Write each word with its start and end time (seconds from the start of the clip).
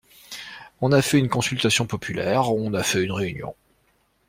On 0.79 0.93
a 0.93 1.01
fait 1.03 1.19
une 1.19 1.29
consultation 1.29 1.85
populaire, 1.85 2.49
on 2.51 2.73
a 2.73 2.81
fait 2.81 3.03
une 3.03 3.11
réunion. 3.11 3.53